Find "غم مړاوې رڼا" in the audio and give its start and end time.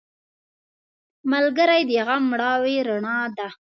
2.07-3.19